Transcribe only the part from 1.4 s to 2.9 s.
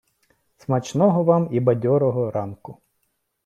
і бадьорого ранку!